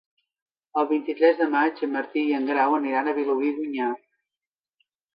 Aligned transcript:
El 0.81 0.87
vint-i-tres 0.91 1.37
de 1.43 1.49
maig 1.57 1.85
en 1.89 1.93
Martí 1.97 2.25
i 2.31 2.33
en 2.39 2.51
Grau 2.55 2.81
aniran 2.81 3.13
a 3.13 3.17
Vilobí 3.23 3.55
d'Onyar. 3.61 3.95